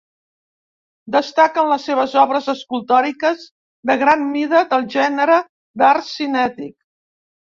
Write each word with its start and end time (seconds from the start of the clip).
Destaquen 1.15 1.67
les 1.71 1.83
seves 1.89 2.13
obres 2.21 2.47
escultòriques 2.53 3.43
de 3.91 3.97
gran 4.05 4.25
mida, 4.37 4.61
del 4.71 4.87
gènere 4.97 5.35
d'art 5.83 6.09
cinètic. 6.13 6.75